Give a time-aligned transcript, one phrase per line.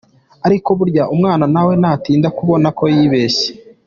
[0.47, 3.47] Ariko burya umwana nawe ntatinda kubona ko yibeshye.